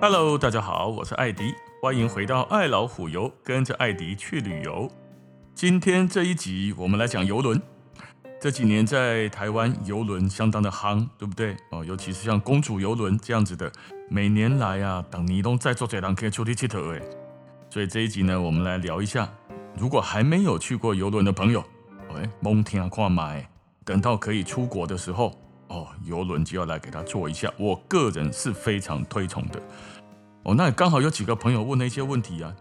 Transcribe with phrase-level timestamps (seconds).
[0.00, 4.88] Hello，大家好，我是艾迪，欢迎回到爱老虎游，跟着艾迪去旅游。
[5.56, 7.60] 今天这一集我们来讲邮轮。
[8.40, 11.56] 这几年在台湾邮轮相当的夯，对不对？
[11.72, 13.72] 哦，尤其是像公主邮轮这样子的，
[14.08, 16.80] 每年来啊，等你都在做这档可以出去铁头。
[17.68, 19.28] 所以这一集呢，我们来聊一下，
[19.76, 21.64] 如果还没有去过邮轮的朋友，
[22.14, 23.50] 哎，蒙听看买，
[23.84, 25.36] 等到可以出国的时候。
[25.68, 29.60] 哦，邮轮就要来给他做一下，我个人是非常推崇的。
[30.44, 32.54] 哦，那刚好有几个朋友问了一些问题啊。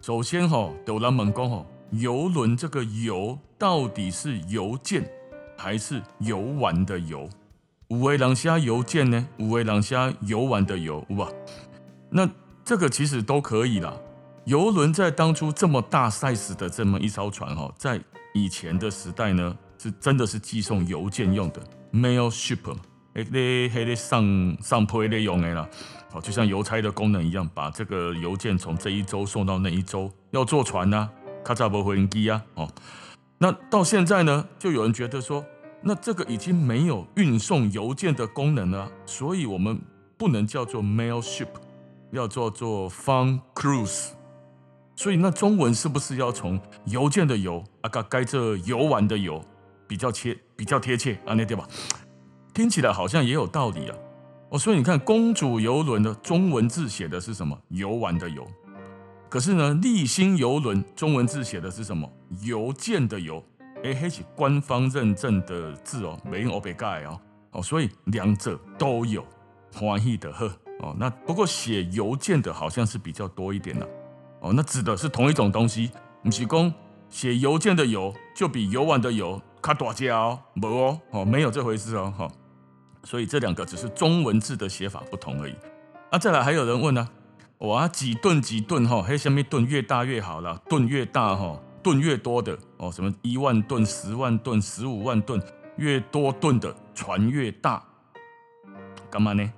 [0.00, 5.10] 首先哈、哦，有人问讲哈，邮轮这个游到底是邮件
[5.56, 7.28] 还是游玩的游？
[7.88, 11.28] 有的人写邮件呢，有的人写游玩的游，哇，
[12.10, 12.28] 那
[12.64, 13.94] 这个其实都可以啦。
[14.44, 17.98] 邮轮在当初这么大 size 的这么一艘船哈，在
[18.34, 21.62] 以前的时代呢，是真的是寄送邮件用的。
[21.94, 22.58] Mail ship，
[23.14, 25.68] 哎，那还得上上坡得用的啦，
[26.10, 30.10] 好，就像邮差的功能一样，把这个邮件从这一周送到那一周。
[30.32, 31.10] 要坐船呐、啊，
[31.44, 32.68] 卡扎波回音机啊，哦，
[33.38, 35.44] 那到现在呢，就有人觉得说，
[35.82, 39.80] 那这个已经没有运送邮件的功能了，所以我们
[40.18, 41.46] 不能叫做 mail ship，
[42.10, 44.08] 要叫做 fun cruise。
[44.96, 49.40] 所以那中文是不是要从邮件的邮啊，该该这游玩的游？
[49.86, 51.66] 比较贴比较贴切啊，那对吧？
[52.52, 53.96] 听起来好像也有道理啊。
[54.50, 57.58] 哦，所以你看，公主邮轮的中文字写的是什么？
[57.68, 58.46] 游玩的游。
[59.28, 62.08] 可是呢，丽星邮轮中文字写的是什么？
[62.42, 63.44] 邮件的邮。
[63.82, 67.20] 哎，还是官方认证的字哦，没欧北盖哦。
[67.50, 69.26] 哦，所以两者都有，
[69.74, 70.46] 欢喜的呵
[70.80, 70.94] 哦。
[70.98, 73.88] 那不过写邮件的好像是比较多一点的。
[74.40, 75.90] 哦，那指的是同一种东西。
[76.22, 76.72] 不是公
[77.10, 79.42] 写邮件的邮就比游玩的游。
[79.64, 82.30] 卡大家哦，没哦，哦，没有这回事哦，哈，
[83.02, 85.54] 所以这两个只是中文字的写法不同而已。
[86.10, 87.08] 啊，再来还有人问呢，
[87.60, 95.42] 哇，几吨几吨哈，嘿，什么吨越大越好啦，吨越大哈，吨越多的哦，什么一万吨、十万吨、十五万吨，
[95.78, 97.82] 越多吨的船越大，
[99.10, 99.50] 干嘛呢？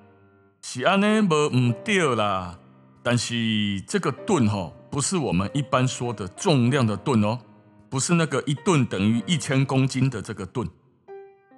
[0.63, 2.57] 是安呢，无唔对啦，
[3.03, 7.41] 但是这个吨哈，不是我们一般说的重量的吨哦。
[7.89, 10.69] 不是那个一吨等于一千公斤的这个吨，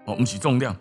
[0.05, 0.77] 哦，不是重量。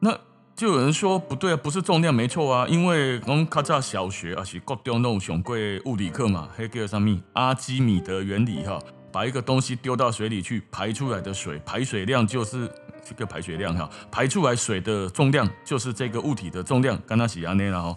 [0.00, 0.18] 那
[0.54, 8.78] 就有人说不对啊，不是重量没错啊，因为我们卡在小学啊是高中那种上过物理课嘛，黑叫什么阿基米德原理哈，
[9.10, 12.70] 把一个东西丢到水里去，排出来的水排水量就是
[13.04, 17.96] 这个排水量哈，排出来水的重量就是这个物体的重量，跟它是一样的然后。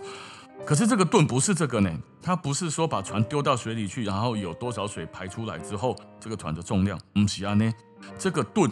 [0.67, 1.89] 可是这个吨不是这个呢，
[2.21, 7.73] 它不是说把船丢到水里去，然后有多少水排出来之后，这个船的重量，不是啊呢。
[8.17, 8.69] 这个吨，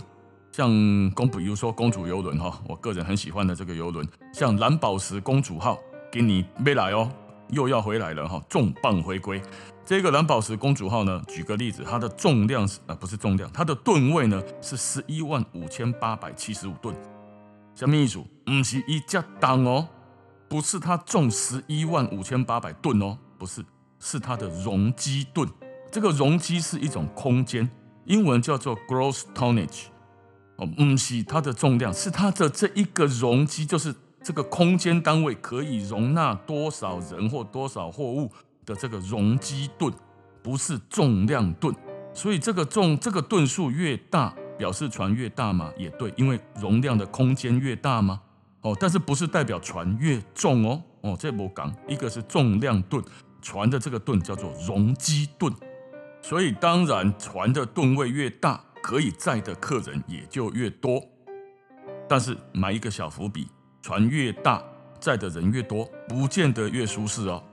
[0.52, 0.70] 像
[1.12, 5.80] 公，比如说公主游轮哈，我个人很喜欢的这个游轮，像蓝宝石公主号，
[6.12, 7.10] 给你没来哦，
[7.48, 9.42] 又要回来了哈，重磅回归。
[9.86, 16.94] 这个蓝宝石公主号呢，举个例子，它的重量是啊，不是重量，它的吨位呢是十一万五千八百七十五吨，
[17.74, 18.20] 什么意思？
[18.44, 19.88] 不是一架当哦。
[20.56, 23.62] 不是它重十一万五千八百吨哦，不是，
[24.00, 25.46] 是它的容积吨。
[25.92, 27.70] 这个容积是一种空间，
[28.06, 29.88] 英文叫做 gross tonnage。
[30.56, 33.94] 哦，不是它的重量，是它的这一个容积，就是
[34.24, 38.32] 这个空间单位可以容纳多少人或多少货物
[38.66, 39.94] 的这个容积吨，
[40.42, 41.76] 不是重量吨。
[42.14, 48.22] 所以这个重这个吨数越大，表示船越大嘛，也对，因为容量的空间越大嘛。
[48.66, 50.82] 哦，但是不是代表船越重哦？
[51.02, 53.04] 哦，这不讲，一个是重量吨，
[53.40, 55.54] 船的这个吨叫做容积吨，
[56.24, 61.00] 所以当然船的吨位越大，可以载的客人也就越多。
[62.10, 63.48] 但是埋一个小伏笔，
[63.84, 64.64] 船越大，
[65.00, 67.44] 载的人越多，不见得越舒适哦。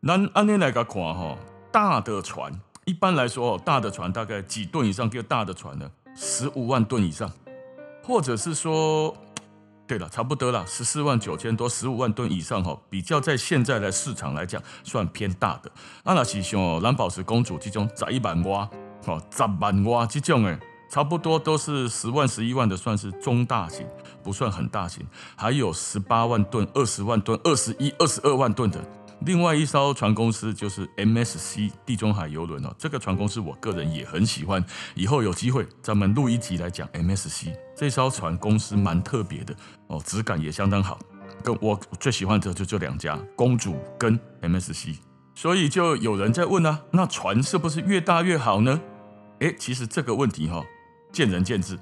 [0.00, 1.38] 那按你来个看哈，
[1.70, 2.52] 大的船
[2.86, 5.88] 一般来说哦，大的船大概几吨以上叫大的船呢？
[6.16, 7.30] 十五万吨以上，
[8.02, 9.16] 或者是说。
[9.90, 15.72] 对了，差不多了，十四万九千多，十五万吨以上哈，比较在现在的市场来讲，算偏大的。
[16.04, 18.70] 啊，那是像蓝宝石公主这种十一万瓦，
[19.06, 20.56] 哦，十万瓦这种诶，
[20.88, 23.84] 差不多都是十万、十一万的，算是中大型，
[24.22, 25.04] 不算很大型。
[25.34, 28.80] 还有十八万吨、二十万吨、二十一、二十二万吨的。
[29.26, 34.64] 另外一艘船公司就是 MSC 地中海邮轮哦，这个船公司我个人也很喜欢，
[34.94, 39.54] 以后有机会咱们录一集来讲 MSC 这艘船公司蛮特别的
[39.88, 40.98] 哦，质感也相当好。
[41.44, 44.96] 跟我最喜欢的就这两家，公主跟 MSC。
[45.34, 48.80] 所以就有人在问啊，那船是不是越大越好呢？
[49.40, 50.64] 诶，其实这个问题哈，
[51.12, 51.78] 见仁见智。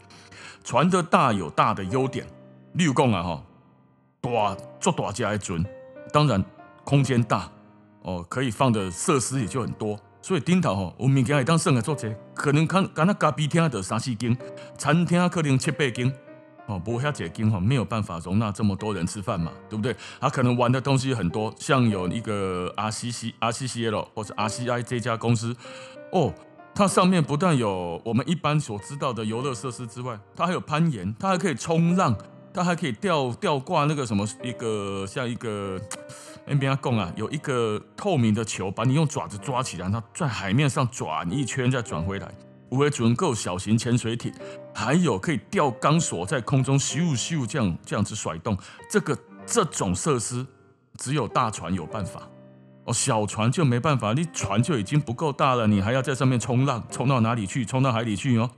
[0.65, 2.27] 船的大有大的优点，
[2.75, 3.45] 例如讲啊哈，
[4.21, 5.65] 大做大家的船，
[6.13, 6.45] 当然。
[6.89, 7.47] 空间大，
[8.01, 9.95] 哦，可以放的设施也就很多。
[10.23, 14.35] 所以顶头吼，有物件会当算来做者，可能看干那咖啡厅的三四间，
[14.79, 16.11] 餐厅可能七八间，
[16.65, 19.95] 哦，不遐几间吼，没有办法容纳这么多人吃饭嘛，对不对？
[20.19, 25.55] 他可能玩的东西很多，像有一个 RCC、RCCL 或者 RCI 这家公司，
[26.13, 26.33] 哦，
[26.75, 32.17] 它上面不但有我们一般所知道的游乐设施之外，它还有攀岩，它还可以冲浪，
[32.55, 35.79] 它还可以吊吊挂那个什么一个像一个。
[36.49, 42.29] NBA 讲啊，有一个透明的球，把你用爪子抓起来，它在海面上转一圈，再转回来。
[42.71, 44.33] 五位准够小型潜水艇，
[44.75, 48.57] 还有可以吊钢索在空中咻咻这样这样子甩动。
[48.91, 49.17] 这个
[49.47, 50.47] 这种设施
[50.99, 52.29] 只有大船有办法
[52.85, 54.13] 哦，小船就没办法。
[54.13, 57.65] 你船就已经不够大了，你还要在上面冲浪，冲到哪里去？
[57.65, 58.51] 冲到海里去哦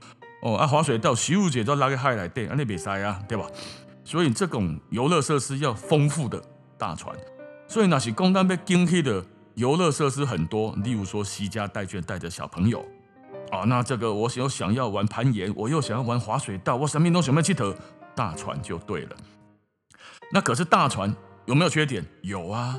[0.43, 0.67] 哦啊！
[0.67, 3.45] 滑水道咻姐都拉个海来对，那别塞啊，对吧？
[4.03, 6.41] 所以这种游乐设施要丰富的
[6.77, 7.15] 大船。
[7.71, 9.23] 所以那些公单被惊起的
[9.55, 12.85] 游乐设施很多，例如说，携家带眷带着小朋友，
[13.49, 17.73] 啊，那这个我有想要玩攀岩，我又想要玩滑水道，我什么都想要去头，
[18.13, 19.15] 大船就对了。
[20.33, 21.15] 那可是大船
[21.45, 22.05] 有没有缺点？
[22.23, 22.77] 有啊，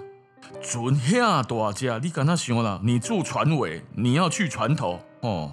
[0.61, 2.79] 船遐大只，你敢那想了？
[2.85, 5.51] 你住船尾，你要去船头哦，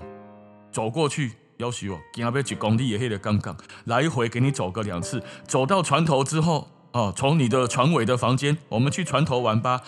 [0.69, 3.55] 走过去要求哦，行要几公里也黑的刚刚，
[3.85, 6.67] 来回给你走个两次，走到船头之后。
[6.91, 9.81] 哦，从你的船尾的房间，我们去船头玩吧。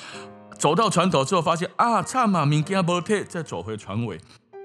[0.57, 4.19] 走到船头之后，发现啊，差嘛，明天不退，再走回船尾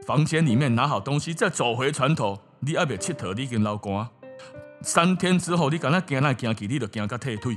[0.06, 2.38] 房间里面拿好东西，再走回船头。
[2.60, 4.08] 你还没吃头，你已经老干。
[4.82, 7.56] 三天之后，你敢那行来行去，你就行到退退。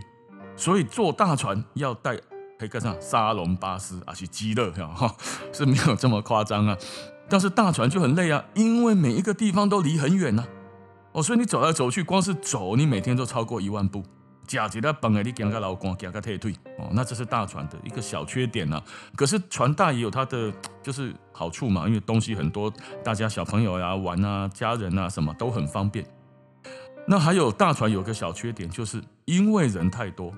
[0.55, 2.15] 所以坐大船要带
[2.57, 5.13] 可以跟上沙龙巴士啊，去极乐哈，
[5.51, 6.77] 是没有这么夸张啊。
[7.27, 10.47] 但是大船就很累啊，因为每一个地方都离很远呐、啊。
[11.11, 14.03] 哦，所以你走来走去，光是走，你每天都超过一万步。
[14.49, 18.83] 假几的本哎，你讲个老公，讲个退退哦，那这是大船的一个小缺点呢、啊。
[19.15, 20.51] 可是船大也有它的
[20.81, 22.73] 就是好处嘛，因为东西很多，
[23.03, 26.03] 大家小朋友呀玩啊，家人啊什么都很方便。
[27.07, 30.33] 那还有大船有个小缺点，就是因为人太多，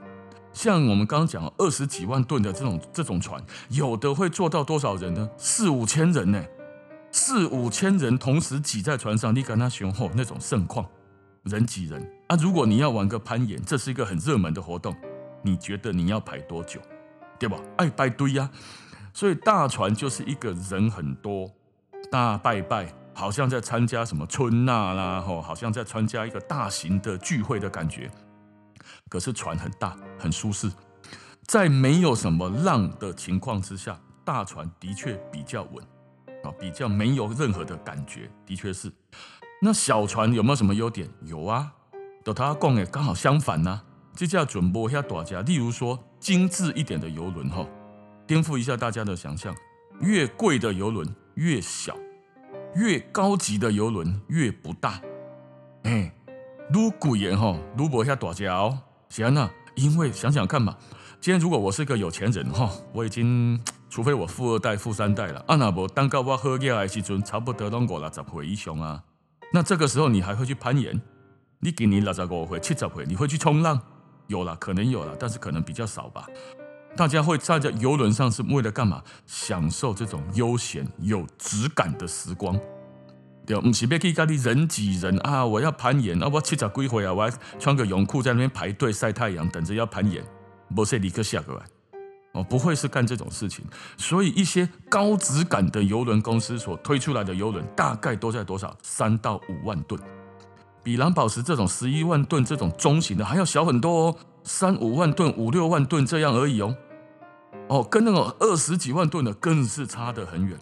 [0.51, 5.29] 像我们刚刚讲二十几万吨的这种这种船，有的会坐到多少人呢？
[5.37, 6.43] 四五千人呢，
[7.13, 10.85] 四五千人同时挤在船上，你看那雄厚那种盛况。
[11.43, 12.35] 人挤人啊！
[12.35, 14.95] 如果你要玩个攀岩，这是一个很热门的活动，
[15.41, 16.79] 你觉得你要排多久？
[17.39, 17.59] 对吧？
[17.77, 18.49] 爱排堆呀！
[19.13, 21.51] 所以大船就是一个人很多，
[22.11, 28.09] 大拜拜，好像在参加什么春呐啦，吼，好像在参加一个大型的聚会的感觉。
[29.09, 30.71] 可是船很大，很舒适，
[31.47, 35.83] 在没有什么浪的情况之下，大船的确比较稳
[36.43, 38.91] 啊，比较没有任何的感觉，的确是。
[39.63, 41.07] 那小船有没有什么优点？
[41.23, 41.71] 有啊，
[42.23, 43.83] 都他讲的刚好相反呢、啊。
[44.15, 47.63] 这叫准备一下大家，例如说精致一点的游轮哈，
[48.25, 49.55] 颠覆一下大家的想象，
[49.99, 51.95] 越贵的游轮越小，
[52.73, 54.99] 越高级的游轮越不大。
[55.83, 56.11] 哎，
[56.73, 58.79] 越贵的哈，越不下大家哦。
[59.09, 60.75] 行啊，因为想想看嘛，
[61.19, 69.03] 今天如果我是个有钱人哈，我已经除非我富二代、富三代了，啊那不当到我喝起来的时阵，差不多拢五六十岁以上啊。
[69.53, 70.99] 那这个时候你还会去攀岩？
[71.59, 73.79] 你给你六十五岁、七十岁，你会去冲浪？
[74.27, 76.25] 有了，可能有了，但是可能比较少吧。
[76.95, 79.03] 大家会站在游轮上是为了干嘛？
[79.25, 82.57] 享受这种悠闲有质感的时光。
[83.45, 85.45] 对，不是要去跟你人挤人啊！
[85.45, 86.29] 我要攀岩啊！
[86.31, 87.13] 我七十几岁啊！
[87.13, 90.23] 我还穿个泳裤在那边排队晒太阳，等着要攀岩，
[90.75, 91.65] 不是立刻下过来。
[92.33, 93.65] 哦，不会是干这种事情，
[93.97, 98.73] 所以一些高质感的游轮公司所推出来的游轮，大概都在多少？
[98.81, 99.99] 三到五万吨，
[100.81, 106.73] 比蓝宝石这种十一万吨这种中型的还要小很多哦，三五万吨、五六万吨这样而已哦。
[107.67, 110.57] 哦，跟那种二十几万吨的更是差得很远。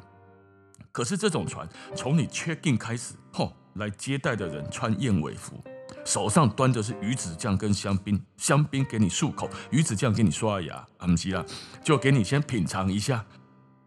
[0.91, 5.53] 可是这种船从你 check in 开始，吼、哦，来接待的人穿燕尾服。
[6.05, 11.45] 手上端的是鱼子酱跟香槟，香槟给你漱口，鱼子酱给你刷牙，啊不是啦，
[11.83, 13.25] 就给你先品尝一下。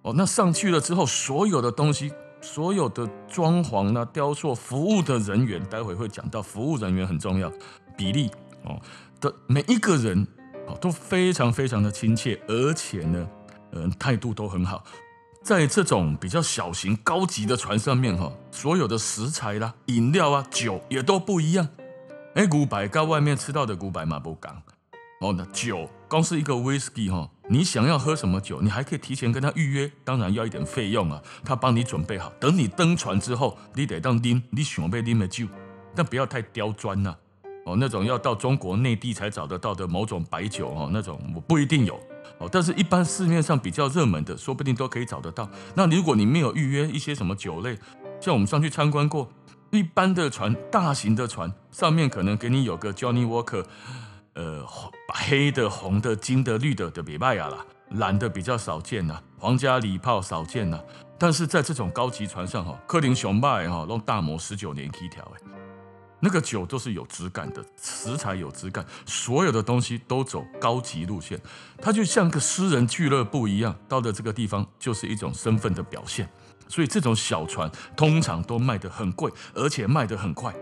[0.02, 7.50] 哦，那上去了之后，所有的东西，所有的装潢啊、雕塑、服务的人员，待会会讲到，服务人员很重要，
[7.96, 8.30] 比例
[8.64, 8.80] 哦
[9.20, 10.26] 的每一个人
[10.66, 13.28] 哦都非常非常的亲切，而且呢，
[13.72, 14.82] 嗯，态度都很好。
[15.42, 21.68] 在这种比较小型、高级的船上面哈，所有的食材啦、饮料啊、酒也都不一样。
[22.34, 24.62] 哎，古白跟外面吃到的古白嘛不港
[25.20, 35.46] 哦，那酒光是一个 whisky 哈，你想要喝什么酒，你还可以提前跟他预约，当然要一点费用啊，他帮你准备好，等你登船之后，你得当拎，你想要拎的酒，
[35.94, 37.14] 但不要太刁钻呐、
[37.66, 42.00] 哦，那种要到中国内地才找得到的某种白酒哦，那种我不一定有。
[42.38, 45.48] 哦，但是一般市面上比较热门的，说不定都可以找得到。
[45.74, 47.78] 那如果你没有预约一些什么酒类，
[48.20, 49.30] 像我们上去参观过，
[49.72, 53.64] 一般的船，大型的船上面可能给你有个 Johnny Walker，
[54.34, 54.62] 呃，
[55.08, 60.78] 黑的、红的、金的、绿的的别卖啊啦，蓝的比较少见呐，皇家礼炮少见呐。
[61.18, 65.40] 但是在这种高级船上哈，科林熊麦哈用大摩十九年起跳哎。
[66.20, 71.40] 那个酒都是有质感的，食材有质感，所有的东西都走高级路线，
[71.78, 76.28] 它就像个私人俱乐部一样，到了这个地方就是一种身份的表现。
[76.68, 80.54] 所以这种小船通常都卖得很贵，而且卖得很快。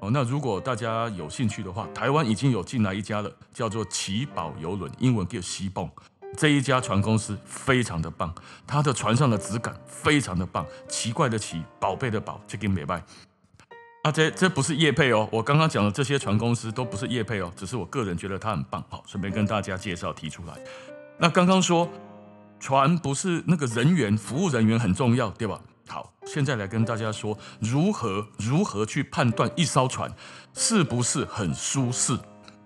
[0.00, 5.88] 哦，那如果大家有兴趣的话，台湾已经有进来一家了，叫做奇宝邮轮，英文叫西蹦。
[6.36, 8.32] 这一家船公司非常的棒，
[8.66, 13.02] 它的船上的质感非常的棒，奇怪的奇，宝贝的宝，这个美卖。
[14.04, 20.54] 啊，这这不是业配哦，我刚刚讲的这些船公司都不是业配哦，只是我个人觉得它很棒，好，顺便跟大家介绍提出来。
[21.18, 21.86] 那刚刚说
[22.60, 25.58] 船不是那个人员服务人员很重要，对吧？
[25.88, 30.08] 好，现在来跟大家说如何如何去判断一艘船
[30.54, 32.16] 是不是很舒适，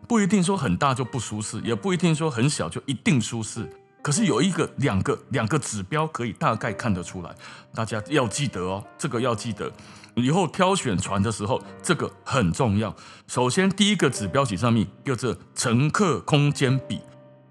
[0.06, 3.70] 不一定说很大就不舒适，也不一定说很小就一定舒适。
[4.02, 7.34] 可是有一个两个两个指标可以大概看得出来，
[7.72, 9.72] 大家要记得哦，这个要记得。
[10.16, 12.94] 以后挑选船的时候，这个很重要。
[13.26, 17.00] 首先，第一个指标级上面叫做乘客空间比。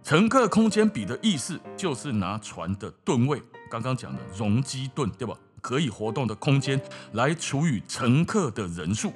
[0.03, 3.41] 乘客空间比的意思就是拿船的吨位，
[3.71, 5.33] 刚刚讲的容积吨，对吧？
[5.61, 6.79] 可以活动的空间
[7.13, 9.13] 来除以乘客的人数，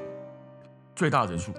[0.95, 1.53] 最大人数。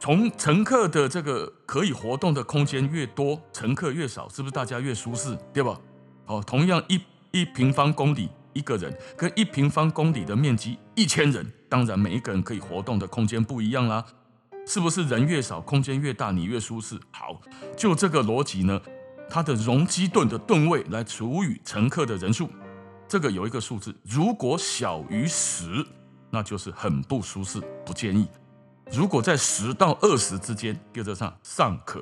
[0.00, 5.78] 从乘客的这个可以活动的空间越多，乘客越少，是不是大家越舒适，对吧？
[6.24, 8.28] 好，同样一一平方公里。
[8.52, 14.04] 一个人跟一平方公里的面积一千人，当然每一个人可以活动的空间不一样啦，
[14.66, 16.98] 是不是人越少空间越大，你越舒适？
[17.10, 17.40] 好，
[17.76, 18.80] 就这个逻辑呢，
[19.28, 22.48] 它的容积吨的吨位来除以乘客的人数，
[23.08, 25.84] 这个有一个数字，如果小于十，
[26.30, 28.26] 那就是很不舒适，不建议；
[28.92, 32.00] 如果在十到二十之间，原则上尚可；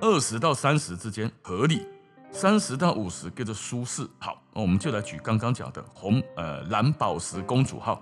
[0.00, 1.86] 二十到三十之间合理。
[2.34, 4.08] 三十到五十，叫做舒适。
[4.18, 8.00] 好，我们就来举刚刚讲的红呃蓝宝石公主号。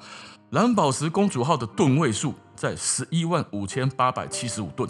[0.51, 4.87] 蓝宝石公主号的吨位数在十一万五千八百七十五吨，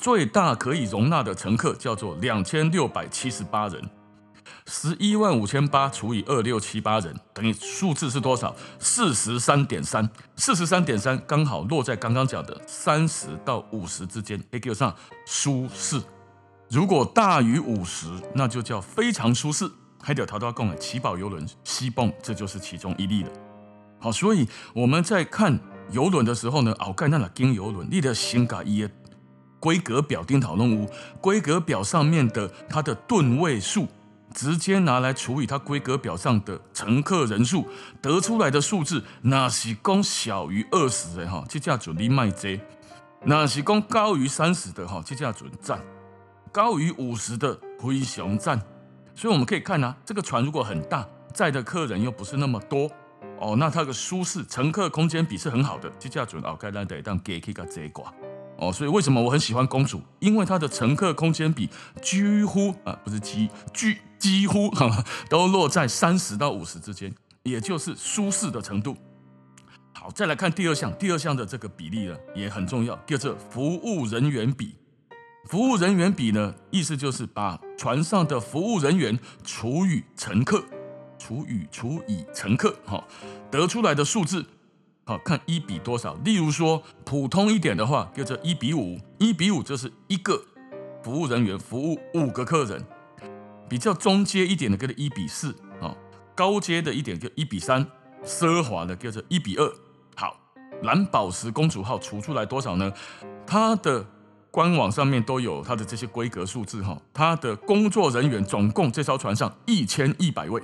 [0.00, 3.80] 最大可以容纳的乘客叫做两千六百七十八人。
[4.66, 8.52] 十一万五千八除以二六七八人，等于数字是多少？
[8.80, 10.10] 四十三点三。
[10.34, 14.92] 四十三点三刚好落在刚刚讲的三十到五十之间，也叫上
[15.24, 16.02] 舒适。
[16.68, 19.70] 如果大于五十，那就叫非常舒适。
[20.02, 23.30] 还得淘到贡的奇宝邮轮西蹦，这就是其中一例了。
[24.00, 25.56] 好，所以我们在看
[25.90, 28.90] 游轮的时候呢，奥盖那拉经游轮，你的先把伊的
[29.58, 30.88] 规格表钉讨论屋，
[31.20, 33.86] 规格表上面的它的吨位数，
[34.32, 37.66] 直接拿来除以它规格表上的乘客人数，
[38.00, 42.58] 得出来的数字，那是公小于二十的哈，这叫做你卖这；
[43.24, 45.80] 那是公高于三十的哈，这叫做赞。
[46.52, 48.60] 高于五十的灰熊站，
[49.14, 52.90] 所以我们可以看啊，这个船如果很大，载的客人又不是那么多
[53.40, 58.12] 哦，那它的舒适乘客空间比是很好的，这叫准奥盖兰得当给可以个这挂
[58.58, 60.02] 哦，所以为什么我很喜欢公主？
[60.18, 61.68] 因为它的乘客空间比
[62.02, 68.94] 几乎啊不是几几几乎哈都落在三十到五十之间，也就是舒适的程度。
[69.94, 74.76] 好，再来看第二项，第二项的这个比例呢也很重要，叫做服务人员比。
[75.46, 80.62] 服务人员比呢，意思就是把船上的服务人员除以乘客，
[81.20, 83.06] 除以除以乘客，好，
[83.50, 84.46] 得出来的数字，
[85.04, 86.14] 好，看一比多少。
[86.24, 90.42] 例如说，普通一点的话，叫做一比五，一比五就是一个
[91.02, 92.82] 服务人员服务五个客人。
[93.68, 95.94] 比较中阶一点的叫做一比四，啊，
[96.34, 97.86] 高阶的一点叫一比三，
[98.24, 99.72] 奢华的叫做一比二。
[100.16, 100.40] 好，
[100.82, 102.92] 蓝宝石公主号除出来多少呢？
[103.46, 104.04] 它的
[104.50, 110.60] 官网上面都有它的这些规格数字哈，它的工作人员总共这艘船上一千一百位，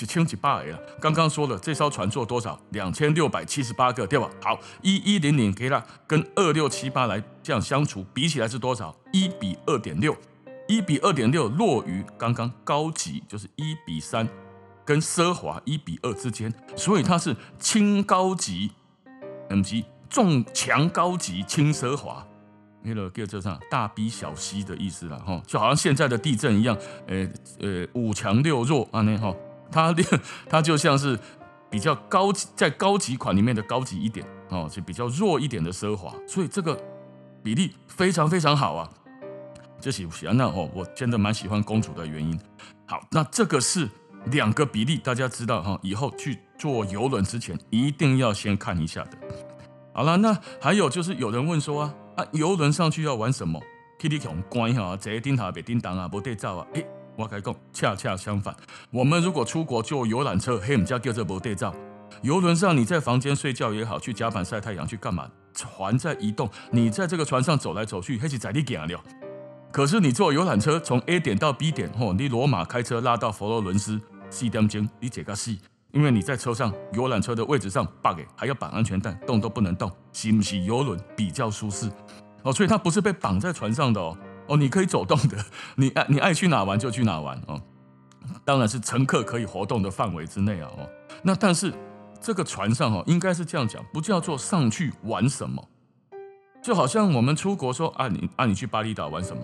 [0.00, 0.80] 几千几百了。
[0.98, 2.58] 刚刚说了这艘船坐多少？
[2.70, 4.30] 两千六百七十八个，对吧？
[4.42, 8.96] 好，一一零零给它跟二六七八来这样相除，比起来是多少？
[9.12, 10.16] 一比二点六，
[10.66, 14.26] 一比二点六落于刚刚高级就是一比三，
[14.86, 18.72] 跟奢华一比二之间，所以它是轻高级，
[19.50, 22.26] 以及重强高级轻奢华。
[22.82, 26.74] 那个叫做啥大 B 小 C 的意思了哈，就好像现在的地震一样，
[27.06, 27.28] 呃
[27.58, 29.36] 呃五强六弱啊那哈，
[29.70, 29.94] 它
[30.48, 31.18] 它就像是
[31.68, 36.78] 比较高级，在高级款里面的高级一点哦，就比较弱一点的奢华，所以这个
[37.42, 38.88] 比例非常非常好啊。
[39.80, 40.36] 这喜不喜欢？
[40.36, 42.38] 那哦，我真的蛮喜欢公主的原因。
[42.86, 43.88] 好，那这个是
[44.26, 49.18] 两个比例，大家知道哈，以后去坐游轮之前一定要先看一下的。
[49.94, 53.60] 好了，那还有就是有人问说啊啊，游轮上去要玩什么？
[53.98, 56.66] 去你恐关哈，坐顶头别叮当啊，不对照啊。
[56.74, 56.86] 诶，
[57.20, 58.54] 我跟你讲，恰恰相反，
[58.90, 61.74] 我们如果出国坐游览车，嘿，我们家叫做不对照。
[62.22, 65.28] 游轮上你在房间睡觉也好，去甲板晒太阳去干嘛？
[65.52, 68.98] 船在移动，你在这个船上走来走去，还是在你行了。
[69.70, 74.00] 可是你坐游览车从 A 点到 B 点，吼，你罗马开车拉到佛罗伦斯，
[74.30, 75.54] 四点钟，你这个死，
[75.92, 81.90] 因为你在车上游览车的位置上，bug 还要绑安全带，动都不能动，是不是游轮比较舒适？
[82.42, 84.16] 哦，所以它不是被绑在船上的哦，
[84.50, 85.38] 哦，你可以走动的，
[85.76, 87.60] 你爱你爱去哪玩就去哪玩哦，
[88.44, 90.88] 当然是乘客可以活动的范围之内啊哦，
[91.22, 91.72] 那但是
[92.20, 95.66] 这个船上哦，应该是这样讲，不叫做上去玩什么，
[96.60, 99.42] 就好像我们出国说啊，你啊你去巴厘岛玩什么？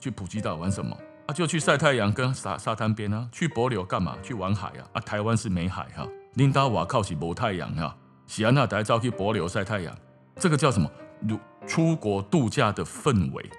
[0.00, 1.34] 去普吉岛玩什么啊？
[1.34, 3.28] 就去晒太阳跟沙沙滩边啊。
[3.30, 4.16] 去帛琉干嘛？
[4.22, 4.82] 去玩海啊？
[4.94, 6.08] 啊，台湾是没海哈。
[6.34, 7.94] 林达瓦靠起没太阳哈。
[8.26, 9.94] 喜安娜带照去帛琉晒太阳，
[10.36, 10.90] 这个叫什么？
[11.28, 13.50] 如出国度假的氛围，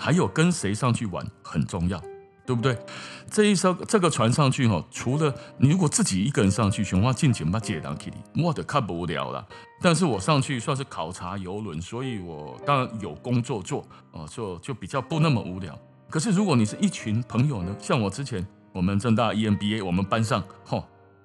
[0.00, 2.02] 还有跟谁上去玩很重要，
[2.46, 2.74] 对不对？
[3.30, 9.46] 这一艘这个船上去哈，除了你如果自己一个人上去，熊花尽情把解当起你，我的看不无聊了。
[9.82, 15.78] 但是我上去算是考察游轮，所以我当然有工作做哦，就就比较不那么无聊。
[16.08, 17.76] 可是，如果你是一群朋友呢？
[17.78, 20.84] 像我之前，我们正大 EMBA，我们班上，吼，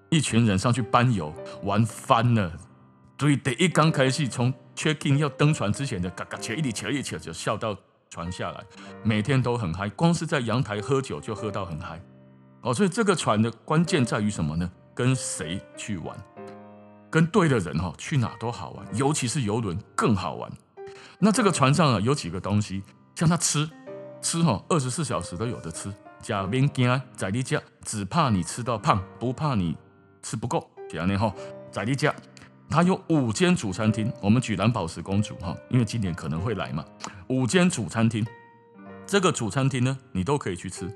[0.10, 2.52] 一群人上去班游，玩翻了。
[3.18, 7.76] 所以，第一刚开始，从 check in 要登船之前的嘎嘎切，一里切一切就笑到
[8.10, 8.64] 船下来，
[9.04, 12.02] 每天都很嗨，光是在阳台喝酒就喝到很嗨。
[12.62, 14.70] 哦，所以这个船的关键在于什么呢？
[14.94, 16.18] 跟谁去玩？
[17.10, 20.52] 跟对的人哈，去哪都好玩，尤其是游轮更好玩。
[21.20, 22.84] 那这个船上啊，有几个东西，
[23.16, 23.70] 像他吃。
[24.22, 25.94] 吃哈，二十四小时都有的吃。
[26.20, 29.78] 假边惊在你家，只怕你吃到胖，不怕你
[30.24, 30.68] 吃不够。
[30.90, 31.32] 这样呢哈，
[31.72, 32.14] 在你家，
[32.70, 34.12] 它有五间主餐厅。
[34.22, 36.84] 我们举蓝宝石公主哈，因为今年可能会来嘛。
[37.28, 38.26] 五间主餐厅，
[39.06, 40.92] 这个主餐厅呢，你都可以去吃，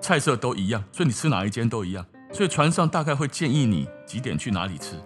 [0.00, 2.04] 菜色都一样，所以你吃哪一间都一样。
[2.32, 4.96] 所以船上大概会建议你几点去哪里吃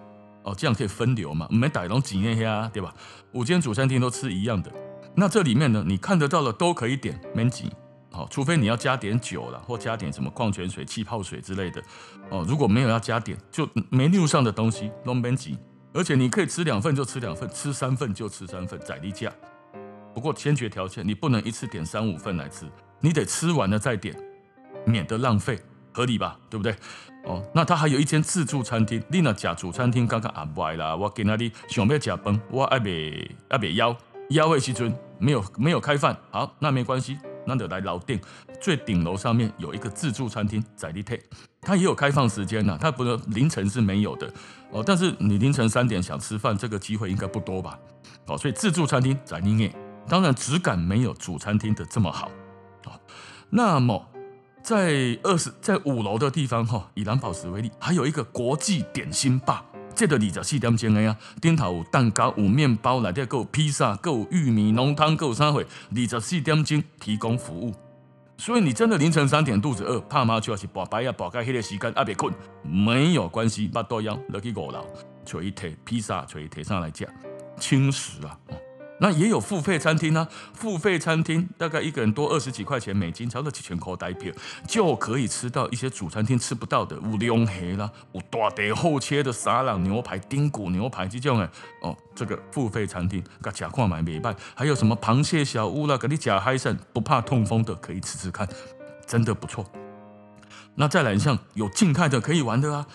[0.42, 2.92] 哦，这样可以分流嘛，没逮龙几那些啊，对吧？
[3.32, 4.72] 五间主餐厅都吃一样的。
[5.14, 7.70] 那这里面呢，你看得到的都可以点，免钱，
[8.10, 11.80] 好，除非你要加点酒了，或加点什么矿泉水、气泡水之类的，
[12.28, 15.56] 哦，如果没有要加点，就 menu 上的东西都免钱，
[15.94, 19.30] 而且你可以吃两份就吃两份，吃三份就吃三份，宰力价。
[20.14, 22.66] 不过先决条件，你不能一次点三五份来吃，
[23.00, 24.16] 你得吃完了再点，
[24.86, 25.58] 免得浪费，
[25.92, 26.38] 合理吧？
[26.48, 26.74] 对不对？
[27.24, 33.96] 哦，那它还有一间自助餐厅，你那假主餐厅刚刚安排啦，我给那里想要吃饭，我还没还没要。
[34.30, 38.18] 幺位西村没有没有开饭，好，那没关系，那就来老店
[38.60, 41.22] 最顶楼上面有一个自助餐厅，在地铁，
[41.64, 44.28] 它也有开放时间呐，它不是凌晨是没有的
[44.72, 47.78] 哦，但是你凌晨三点想吃饭，这个机会应该不多吧？
[48.26, 49.72] 哦，所以自助餐厅在里面，
[50.08, 52.28] 当然质感没有主餐厅的这么好
[52.86, 52.92] 哦。
[53.48, 54.04] 那么
[54.60, 59.64] 在二十在五楼的地方哈，以蓝宝石为例，还有一个国际点心吧。
[59.94, 65.62] 这个二十四点钟的呀，顶头有蛋糕、有面包，内底还有披萨、还有玉米浓汤，还有啥货？
[65.62, 67.72] 二十四点钟提供服务，
[68.44, 74.84] 所以你真的凌晨三点肚子饿，怕妈就要去拔白呀，拔开迄个时间，阿别困，没有关系，八多样落去五楼，
[75.24, 77.08] 找一提披萨，找一提上来吃，
[77.56, 78.36] 轻食啊。
[78.98, 84.32] 那也有付费餐厅呢、啊，付费餐厅大概一个人多二十几块钱美金，差不多几千块台币，
[84.68, 91.50] 就可以吃到一些主餐厅吃不到的，有龙虾啦，有大地厚切的沙朗牛排、丁骨牛排这种诶，
[91.80, 98.48] 哦，这个付费餐厅，噶吃看买没卖，还有什么螃蟹小屋啦，给你加海参，不怕痛风的可以吃吃看，
[99.04, 99.66] 真的不错。
[100.76, 102.86] 那再来像有静态的可以玩的啊，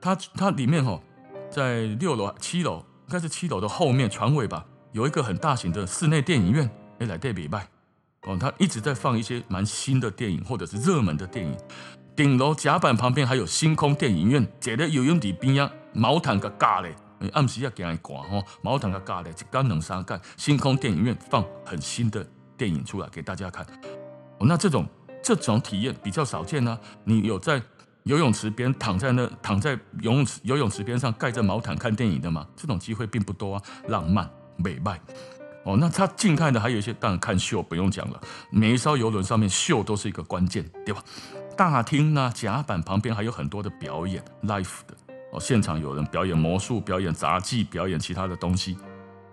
[0.00, 1.00] 它它里面哈，
[1.48, 4.64] 在六楼七楼，应该是七楼的后面船尾吧。
[4.92, 7.66] 有一个很大型的室内电影院，哎，来对比卖
[8.24, 11.56] 哦，他一直在放一些蛮新的电影或者是热门的电影。
[12.14, 16.94] 顶楼甲板旁边还有星空电影院，这个游泳池边呀，毛毯个架嘞，
[17.32, 20.20] 暗时要给人挂吼，毛毯个架嘞，一竿能三干。
[20.36, 22.24] 星空电影院放很新的
[22.58, 23.64] 电影出来给大家看，
[24.38, 24.86] 哦，那这种
[25.22, 26.80] 这种体验比较少见呢，啊。
[27.04, 27.62] 你有在
[28.02, 32.46] 游泳池边躺在那躺在游泳池游泳池边上盖着毛毯看电影的吗？
[32.54, 34.30] 这种机会并不多啊，浪漫。
[34.62, 35.00] 美卖
[35.64, 38.20] 哦，那它静态的还有一些，当然看秀不用讲了。
[38.50, 41.02] 每一艘游轮上面秀都是一个关键，对吧？
[41.56, 44.94] 大厅呢，甲板旁边还有很多的表演，live 的
[45.32, 48.76] 哦，现场有人表演魔术、表演杂技、表演其他的东西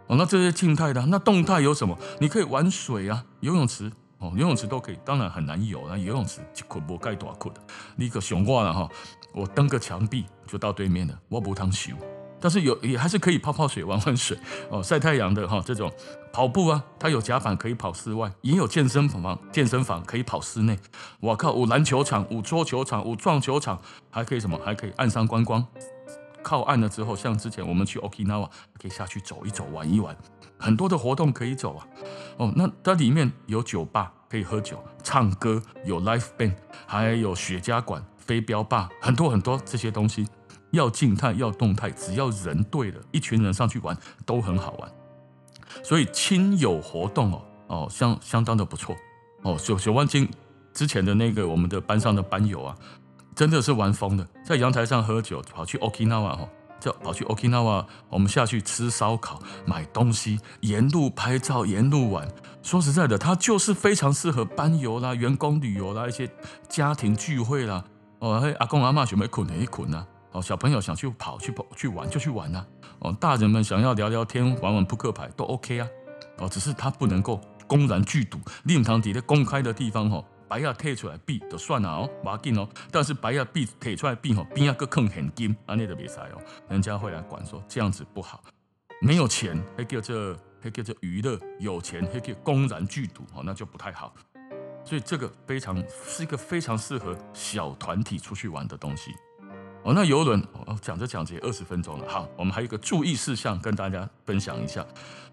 [0.08, 0.16] 哦。
[0.18, 1.98] 那这些静态的，那动态有什么？
[2.20, 5.84] 你可以玩水啊，游泳池哦，游泳池都可以，当然很难游。
[5.88, 7.62] 那游泳池一捆不盖多捆的，
[7.96, 8.88] 你可想过了哈？
[9.34, 11.94] 我登个墙壁就到对面了，我不趟修。
[12.42, 14.38] 但是有也还是可以泡泡水、玩玩水
[14.70, 15.62] 哦，晒太阳的哈。
[15.66, 15.92] 这种
[16.32, 20.78] 跑步啊，它有甲板可以跑室外，也有健身房，健身房可以跑室内。
[21.20, 24.60] 我靠，有篮球场、有桌球场、有撞球场，还可以什么？
[24.64, 25.66] 还可以岸上观光。
[26.42, 28.50] 靠岸了之后，像之前我们去 Okinawa，
[28.82, 30.16] 可以下去走一走、玩一玩，
[30.58, 31.86] 很多的活动可以走啊。
[32.38, 36.54] 哦，那它里面有酒吧可以喝酒、唱歌，有 live band，
[36.88, 40.28] 还有雪茄馆、飞镖吧，很多很多这些东西。
[40.72, 44.92] 要静态要动态，只要人对了，一群人上去玩都很好玩。
[45.84, 48.96] 所以亲友活动哦哦相相当的不错
[49.44, 49.58] 哦。
[49.58, 50.28] 九九万金
[50.74, 52.76] 之前的那个我们的班上的班友啊，
[53.36, 62.28] 真的是玩疯的，在阳台上喝酒，跑去 Okinawa 哈，就跑去 Okinawa，我们下去吃烧烤、买东西，沿路拍照，沿路玩。
[62.62, 66.30] 说实在的，它就是非常适合班游啦、员工旅游啦、一些
[66.68, 67.84] 家庭聚会啦。
[68.20, 70.06] 哦，阿公阿嬷想要捆一捆啊。
[70.32, 72.66] 哦，小朋友想去跑去跑去玩就去玩呐、
[73.00, 75.88] 哦，大人们想要聊聊天、玩玩扑克牌都 OK 啊。
[76.38, 82.68] 哦，只是他不能够公然聚赌，令堂底的公开的地方，吼，白亚退出来币就算了哦，马进哦。
[82.92, 88.42] 但是白亚币退出来币，吼，边亚个坑很金，啊，那个比赛哦，人家会来管说这样子不好。
[89.02, 94.14] 没有钱还叫这还叫这娱乐，有钱还叫公然聚赌，哦，那就不太好。
[94.86, 99.12] 所以这个非常是一个非常适合小团体出去玩的东西。
[99.84, 102.06] 哦，那游轮哦，讲着讲着也二十分钟了。
[102.08, 104.86] 好，我们还有一个注意事项跟大家分享一下。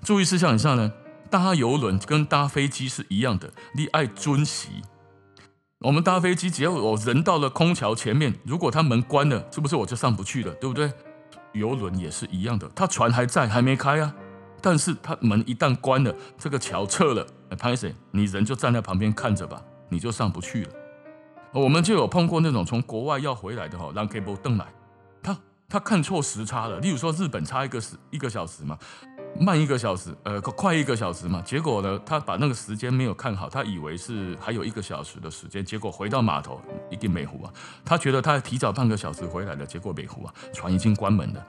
[0.03, 0.93] 注意事项以上呢，
[1.31, 4.69] 搭游轮跟搭飞机是一样的，你爱遵守。
[5.81, 10.53] 我们搭飞机，只要我人到了空桥前面，如果它门关了，是不是我就上不去了？
[10.55, 10.91] 对不对？
[11.53, 14.15] 游轮也是一样的，它船还在，还没开啊。
[14.63, 17.95] 但是它门一旦关了，这个桥撤了，哎，拍谁？
[18.11, 20.71] 你人就站在旁边看着吧，你就上不去了。
[21.57, 24.67] 我们就有碰过那种从国外要回来的哈，让 cable 登来，
[25.23, 26.79] 他他看错时差了。
[26.81, 28.79] 例如说日本差一个时一个小时嘛，
[29.41, 31.41] 慢一个小时，呃，快一个小时嘛。
[31.41, 35.65] 结果呢，他把那个时间没有看好，他以为是还有一个小时的时间。
[35.65, 37.51] 结果回到码头一定美湖啊，
[37.87, 41.47] 他觉得他提早半个小时回来了，结果美湖啊，船已经关门了，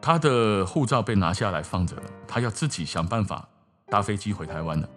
[0.00, 3.46] 他的护照被拿下来放着了，他要自己想办法
[3.90, 4.88] 搭飞机回台湾了。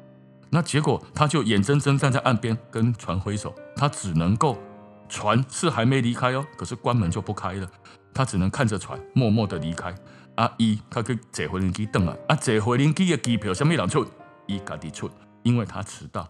[0.50, 4.58] 那结果他就眼睁睁站在岸边跟船挥手，他只能够，
[5.08, 7.70] 船是还没离开哦，可是关门就不开了，
[8.14, 9.94] 他只能看着船默默的离开。
[10.36, 14.06] 阿姨他去坐回轮机等啊，啊坐回轮机的机票什么人出？
[14.48, 15.10] 伊家己出，
[15.44, 16.28] 因为他迟到。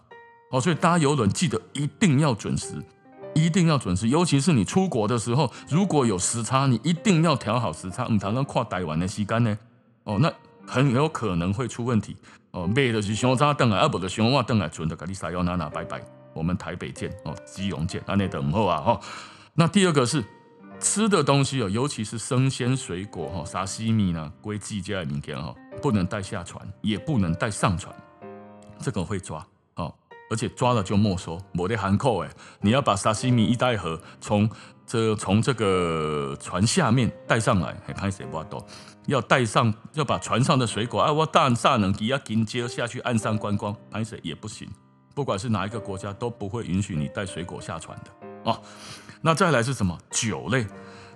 [0.50, 2.74] 哦，所以搭邮轮记得一定要准时，
[3.34, 9.58] 一定要准时，尤其是你出国的时候，如果有时差，你一定要调好时差，唔通咱跨台湾的时间呢？
[10.04, 10.30] 哦，那
[10.66, 12.16] 很有可能会出问题。
[12.52, 16.02] 哦，买的是想早等来，啊，不的上晚等来，存的跟你撒腰娜娜拜拜。
[16.32, 19.00] 我们台北见哦，基隆见，那那等候啊哈。
[19.54, 20.24] 那第二个是
[20.78, 27.94] 吃的东西哦，尤其是生鲜水果哈，沙西米呢，归季节明天哈，不能带下船，也不能带上船，
[28.78, 29.44] 这个会抓，
[30.30, 34.48] 而且抓了就没收，没得含扣哎，你要把沙西米一袋盒从
[34.86, 38.64] 这从这个船下面带上来，还拍谁不多？
[39.06, 44.68] 要带上，要把船上的水果啊，我大煞能给要紧接下去岸上观光，拍谁也不行。
[45.14, 48.62] 不管是哪一个国家都不会允许你带水果下船的哦。
[49.20, 49.98] 那再来是什么？
[50.10, 50.64] 酒类，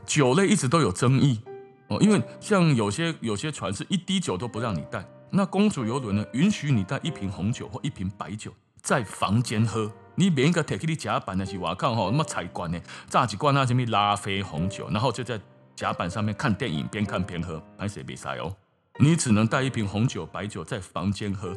[0.05, 1.41] 酒类一直都有争议
[1.89, 5.05] 哦，因为像有些有些船是一滴酒都不让你带。
[5.31, 8.53] 那公主游轮呢，允许你带一瓶红酒或一瓶白酒
[8.85, 9.91] 在房间喝。
[10.15, 15.41] 你别个提起你甲板的是我靠吼，那么彩罐呢，炸几罐那什么拉菲红酒，然后就在
[15.75, 18.55] 甲板上面看电影，边看边喝，还是比赛哦。
[19.01, 21.53] 你只能带一瓶红酒、白酒在房间喝，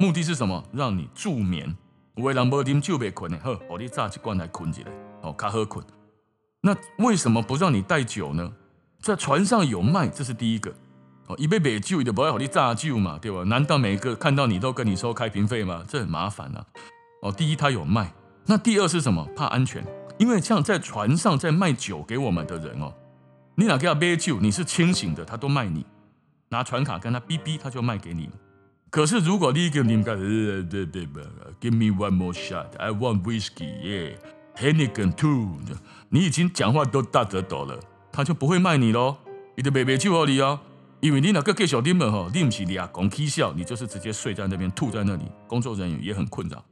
[0.00, 0.64] 目的是什么？
[0.72, 1.76] 让你助眠。
[2.16, 5.84] 有的人没啉酒没困的，呵，我你炸几罐来困起来，哦，卡喝困。
[6.62, 8.50] 那为什么不让你带酒呢？
[9.00, 10.74] 在船上有卖，这是第一个。
[11.26, 13.42] 哦，一杯白酒你就不要让你炸酒嘛，对吧？
[13.44, 15.82] 难道每个看到你都跟你收开瓶费吗？
[15.88, 16.64] 这很麻烦啊。
[17.22, 18.12] 哦，第一他有卖，
[18.46, 19.26] 那第二是什么？
[19.34, 19.82] 怕安全，
[20.18, 22.92] 因为像在船上在卖酒给我们的人哦，
[23.54, 25.86] 你哪给他杯酒，你是清醒的，他都卖你，
[26.50, 28.28] 拿船卡跟他哔哔，他就卖给你。
[28.90, 31.06] 可是如果你给你们讲，对对对
[31.60, 35.56] ，Give me one more shot，I want whiskey，yeah，Heineken too，
[36.10, 37.80] 你已经讲话都大得抖了，
[38.12, 39.16] 他就不会卖你喽，
[39.56, 40.60] 你就卖杯酒给你哦，
[41.04, 46.64] 因为你那个给小弟们吼，你不是俩讲起笑，你就是直接睡在那边，吐在那里，工作人员也很困扰。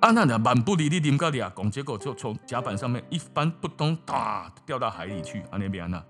[0.00, 5.42] 啊，那那蛮不离你啉个俩讲，结果就从甲板上面一翻不动，哒掉到海里去。
[5.42, 6.02] 啊，那边呢？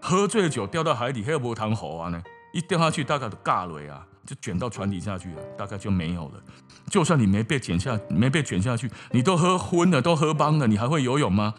[0.00, 2.22] 喝醉酒掉到海里，还有无糖河啊呢？
[2.52, 4.06] 一掉下去，大概都尬了啊！
[4.24, 6.40] 就卷到船底下去了，大概就没有了。
[6.88, 11.54] 就算你没被卷下，没被卷下去，你都喝昏了，都喝茫了，你还会游泳吗？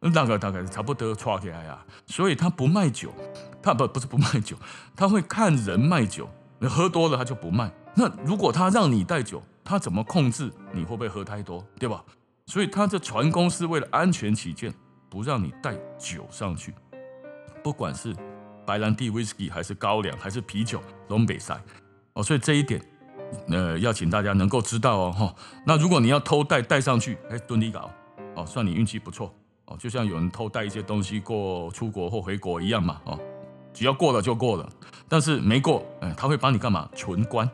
[0.00, 1.84] 那个大概差不多抓起来呀。
[2.06, 3.12] 所以他不卖酒，
[3.62, 4.56] 他不不是不卖酒，
[4.94, 6.28] 他会看人卖酒。
[6.58, 7.70] 你喝多了他就不卖。
[7.94, 12.02] 那如果他让你带酒，他怎么控制你会不会喝太多，对吧？
[12.46, 14.72] 所以他这船公司为了安全起见，
[15.10, 16.72] 不让你带酒上去，
[17.62, 18.14] 不管是
[18.64, 21.60] 白兰地、威士忌还是高粱还是啤酒，都没赛
[22.12, 22.22] 哦。
[22.22, 22.80] 所以这一点，
[23.48, 25.12] 呃，要请大家能够知道哦。
[25.12, 25.34] 哈，
[25.66, 27.90] 那如果你要偷带带上去，哎，蹲你搞
[28.36, 29.34] 哦，算你运气不错
[29.66, 29.76] 哦。
[29.78, 33.00] 就像有人偷带一些东西过出国或回国一样嘛。
[33.04, 33.18] 哦，
[33.72, 34.68] 只要过了就过了，
[35.08, 36.88] 但是没过，哎，他会帮你干嘛？
[36.94, 37.48] 存关。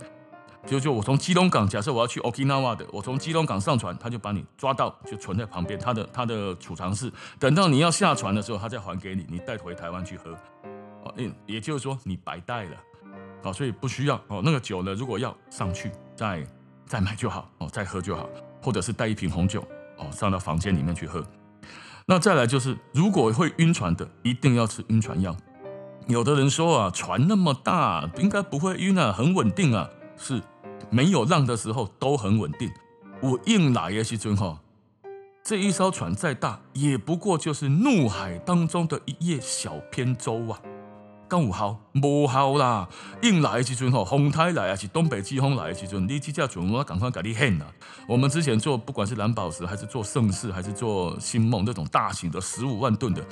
[0.64, 10.31] 就就我从基隆港，假设我要去 Okinawa 的，我从基隆港上船，他就把你抓到，就存在旁边他的他的储藏室，等到你要下船的时候，他再还给你，你带回台湾去喝。
[11.03, 12.77] 哦，也也就是说你白带了，
[13.42, 14.40] 哦，所以不需要哦。
[14.44, 16.46] 那个酒呢，如果要上去再
[16.87, 18.31] 再买就好，哦，再喝就好，
[18.62, 19.64] 或者是带一瓶红酒，
[19.98, 21.27] 哦，上到房间里面去喝。
[22.12, 25.35] 那再来就是，如果会晕船的，一定要吃晕船药。
[26.09, 30.42] 有的人说啊，船那么大，应该不会晕啊，很稳定啊，是。
[30.90, 32.70] 没有浪的时候都很稳定，
[33.22, 34.61] 我硬来的时阵哈，
[35.42, 40.61] 这一艘船再大，也不过就是怒海当中的一叶小扁舟啊。
[41.33, 42.87] 刚五号，无好啦，
[43.23, 47.66] 硬来的时阵哈，风台来啊，是东北季风来的时阵，你这架船我赶快给你掀了。
[48.07, 53.25] 我们之前做不管是蓝宝石还是做盛世还是做星梦那种大型的十五万吨的，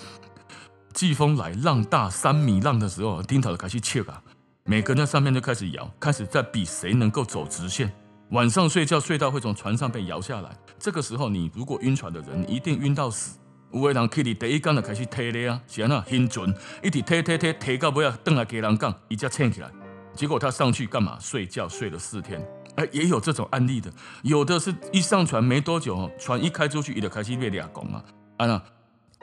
[0.94, 4.22] 季风来浪大三米浪的时候，顶头就开始切啊。
[4.64, 7.92] 每个人在上面就开始摇，开始在比谁能够走直线。
[8.30, 10.48] 晚上睡觉睡到会从船上被摇下来。
[10.78, 13.36] 这个时候，你如果晕船的人，一定晕到死。
[13.72, 16.52] 有的人去你第一竿就开始踢你啊，是啊，很准，
[16.82, 19.70] 一直踢踢踢踢到不要登来给人杠，一架撑起来。
[20.14, 21.16] 结果他上去干嘛？
[21.20, 22.44] 睡觉睡了四天。
[22.76, 28.04] 哎，也有这种案例的，有的是一上船没多久，船一开出去，伊就开始被俩拱啊，
[28.38, 28.62] 啊那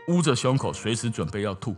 [0.07, 1.75] 捂着胸口，随时准备要吐。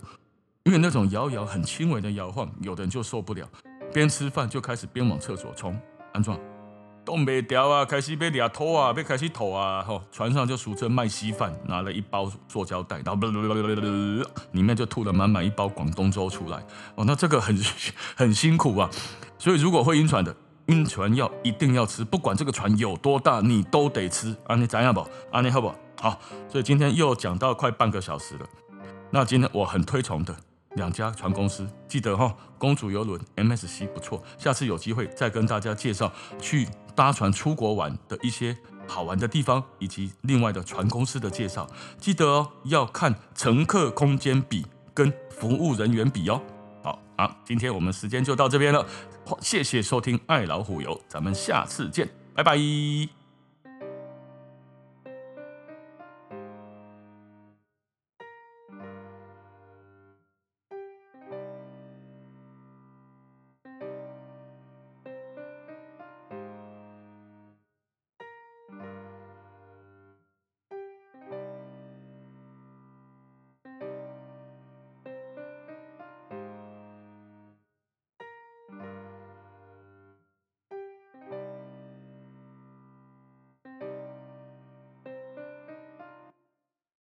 [0.63, 3.47] 因为那种摇摇很轻微的摇晃，有的人就受不了，
[3.93, 5.79] 边吃饭就开始边往厕所冲，
[6.13, 6.39] 安装
[7.09, 13.27] 都没掉啊，开始被掠拖啊，被开始吐啊，吼，船上就俗称卖稀饭，拿了一包塑胶袋，然后
[14.51, 17.59] 里面就吐了满满一包广东粥出来，哦，那这个很
[18.15, 18.87] 很辛苦啊，
[19.39, 20.35] 所以如果会晕船的，
[20.67, 25.01] 晕船药一定要吃，不管这个船有多大，你都得吃，啊，你怎样不？
[25.31, 25.75] 啊，你好不好？
[25.99, 28.45] 好，所以今天又讲到快半个小时了，
[29.09, 30.35] 那今天我很推崇的。
[30.79, 36.11] 两家船公司，记得哈，公主邮轮 MSC 不错，下次有机会再跟大家介绍
[36.41, 41.69] 去搭船出国玩的一些好玩的地方，以及另外的船公司的介绍。
[41.99, 46.41] 记得哦，要看乘客空间比跟服务人员比哦。
[46.81, 48.83] 好好，今天我们时间就到这边了，
[49.41, 53.18] 谢谢收听爱老虎游，咱们下次见，拜拜。